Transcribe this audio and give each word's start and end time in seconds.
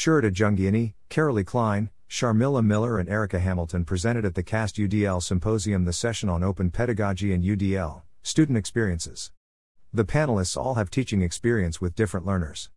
Surita 0.00 0.32
Jhangiani, 0.32 0.94
Carolee 1.10 1.44
Klein, 1.44 1.90
Sharmila 2.08 2.64
Miller, 2.64 2.98
and 2.98 3.06
Erica 3.06 3.38
Hamilton 3.38 3.84
presented 3.84 4.24
at 4.24 4.34
the 4.34 4.42
CAST 4.42 4.76
UDL 4.76 5.22
Symposium 5.22 5.84
the 5.84 5.92
session 5.92 6.30
on 6.30 6.42
Open 6.42 6.70
Pedagogy 6.70 7.34
and 7.34 7.44
UDL 7.44 8.00
Student 8.22 8.56
Experiences. 8.56 9.30
The 9.92 10.06
panelists 10.06 10.56
all 10.56 10.76
have 10.76 10.90
teaching 10.90 11.20
experience 11.20 11.82
with 11.82 11.94
different 11.94 12.24
learners. 12.24 12.70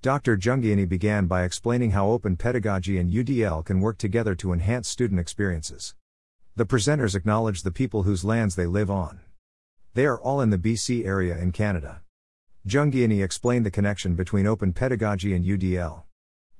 Dr. 0.00 0.36
Jhangiani 0.36 0.88
began 0.88 1.26
by 1.26 1.42
explaining 1.42 1.90
how 1.90 2.08
open 2.08 2.36
pedagogy 2.36 2.98
and 2.98 3.10
UDL 3.10 3.64
can 3.64 3.80
work 3.80 3.98
together 3.98 4.36
to 4.36 4.52
enhance 4.52 4.86
student 4.88 5.18
experiences. 5.18 5.96
The 6.54 6.66
presenters 6.66 7.16
acknowledged 7.16 7.64
the 7.64 7.72
people 7.72 8.04
whose 8.04 8.24
lands 8.24 8.54
they 8.54 8.66
live 8.66 8.92
on. 8.92 9.18
They 9.94 10.06
are 10.06 10.20
all 10.20 10.40
in 10.40 10.50
the 10.50 10.56
BC 10.56 11.04
area 11.04 11.36
in 11.36 11.50
Canada. 11.50 12.02
Jhangiani 12.64 13.24
explained 13.24 13.66
the 13.66 13.72
connection 13.72 14.14
between 14.14 14.46
open 14.46 14.72
pedagogy 14.72 15.34
and 15.34 15.44
UDL. 15.44 16.04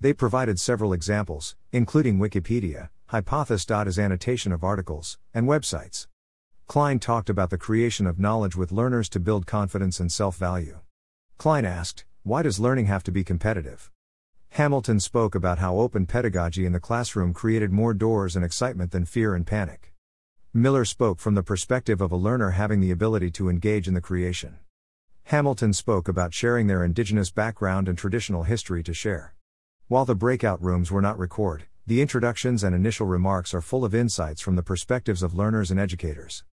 They 0.03 0.15
provided 0.15 0.59
several 0.59 0.95
examples, 0.95 1.57
including 1.73 2.19
Wikipedia, 2.19 2.89
Hypothesis 3.09 3.99
annotation 3.99 4.51
of 4.51 4.65
articles, 4.65 5.19
and 5.35 5.47
websites. 5.47 6.07
Klein 6.67 6.99
talked 6.99 7.29
about 7.29 7.51
the 7.51 7.59
creation 7.59 8.07
of 8.07 8.19
knowledge 8.19 8.57
with 8.57 8.73
learners 8.73 9.11
to 9.11 9.21
build 9.21 9.47
confidence 9.47 10.01
and 10.01 10.11
self 10.11 10.37
value. 10.37 10.79
Klein 11.37 11.67
asked, 11.67 12.07
why 12.23 12.43
does 12.43 12.59
learning 12.59 12.87
have 12.87 13.03
to 13.03 13.13
be 13.13 13.25
competitive? 13.25 13.91
Hamilton 14.51 15.01
spoke 15.01 15.35
about 15.35 15.59
how 15.59 15.77
open 15.77 16.07
pedagogy 16.07 16.65
in 16.65 16.73
the 16.73 16.81
classroom 16.81 17.35
created 17.35 17.71
more 17.71 17.93
doors 17.93 18.37
and 18.37 18.45
excitement 18.45 18.93
than 18.93 19.05
fear 19.05 19.35
and 19.35 19.47
panic. 19.47 19.93
Miller 20.55 20.87
spoke 20.87 21.21
from 21.21 21.35
the 21.35 21.43
perspective 21.43 22.01
of 22.01 22.11
a 22.11 22.17
learner 22.17 22.51
having 22.51 22.81
the 22.81 22.91
ability 22.91 23.31
to 23.31 23.51
engage 23.51 23.87
in 23.87 23.95
the 23.95 24.01
creation. 24.01 24.57
Hamilton 25.25 25.75
spoke 25.75 26.09
about 26.09 26.33
sharing 26.33 26.69
their 26.69 26.85
indigenous 26.85 27.31
background 27.31 27.87
and 27.87 27.99
traditional 27.99 28.45
history 28.45 28.83
to 28.83 28.95
share. 28.95 29.35
While 29.91 30.05
the 30.05 30.15
breakout 30.15 30.63
rooms 30.63 30.93
were 30.93 31.03
not 31.03 31.19
recorded, 31.19 31.67
the 31.85 32.01
introductions 32.01 32.63
and 32.63 32.77
initial 32.77 33.09
remarks 33.09 33.53
are 33.53 33.61
full 33.61 33.85
of 33.85 33.93
insights 33.93 34.41
from 34.41 34.55
the 34.55 34.63
perspectives 34.63 35.21
of 35.21 35.35
learners 35.35 35.73
and 35.73 35.81
educators. 35.81 36.45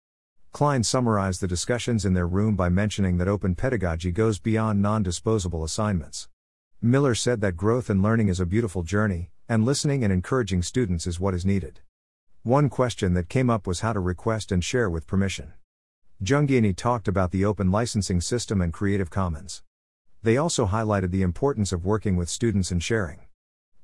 Klein 0.53 0.81
summarized 0.81 1.39
the 1.41 1.47
discussions 1.47 2.03
in 2.03 2.15
their 2.15 2.25
room 2.25 2.55
by 2.55 2.67
mentioning 2.69 3.19
that 3.19 3.27
open 3.27 3.53
pedagogy 3.53 4.11
goes 4.11 4.39
beyond 4.39 4.81
non 4.81 5.03
disposable 5.03 5.63
assignments. 5.63 6.27
Miller 6.81 7.13
said 7.13 7.39
that 7.41 7.55
growth 7.55 7.91
and 7.91 8.01
learning 8.01 8.27
is 8.27 8.39
a 8.39 8.45
beautiful 8.47 8.81
journey, 8.81 9.29
and 9.47 9.63
listening 9.63 10.03
and 10.03 10.11
encouraging 10.11 10.63
students 10.63 11.05
is 11.05 11.19
what 11.19 11.35
is 11.35 11.45
needed. 11.45 11.81
One 12.41 12.69
question 12.69 13.13
that 13.13 13.29
came 13.29 13.51
up 13.51 13.67
was 13.67 13.81
how 13.81 13.93
to 13.93 13.99
request 13.99 14.51
and 14.51 14.63
share 14.63 14.89
with 14.89 15.05
permission. 15.05 15.53
Jhangiani 16.23 16.75
talked 16.75 17.07
about 17.07 17.29
the 17.29 17.45
open 17.45 17.69
licensing 17.69 18.19
system 18.19 18.61
and 18.61 18.73
Creative 18.73 19.11
Commons. 19.11 19.61
They 20.23 20.37
also 20.37 20.65
highlighted 20.65 21.11
the 21.11 21.21
importance 21.21 21.71
of 21.71 21.85
working 21.85 22.15
with 22.15 22.29
students 22.29 22.71
and 22.71 22.81
sharing. 22.81 23.26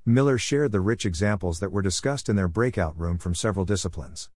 Miller 0.05 0.37
shared 0.37 0.73
the 0.73 0.81
rich 0.81 1.05
examples 1.05 1.61
that 1.61 1.71
were 1.71 1.81
discussed 1.81 2.27
in 2.27 2.35
their 2.35 2.49
breakout 2.49 2.97
room 2.99 3.17
from 3.17 3.33
several 3.33 3.63
disciplines. 3.63 4.29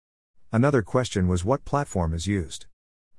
Another 0.52 0.84
question 0.84 1.28
was 1.28 1.44
what 1.44 1.66
platform 1.66 2.14
is 2.14 2.28
used. 2.28 2.68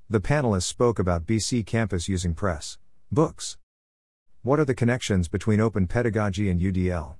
The 0.09 0.21
panelists 0.21 0.63
spoke 0.63 1.01
about 1.01 1.27
BCcampus 1.27 2.09
using 2.09 2.35
press, 2.35 2.79
books. 3.11 3.59
What 4.43 4.61
are 4.61 4.65
the 4.65 4.77
connections 4.77 5.27
between 5.27 5.61
open 5.61 5.89
pedagogy 5.89 6.49
and 6.49 6.61
UDL? 6.61 7.17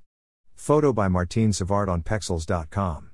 Photo 0.55 0.93
by 0.93 1.09
Martine 1.09 1.51
Savard 1.51 1.89
on 1.89 2.03
Pexels.com. 2.03 3.06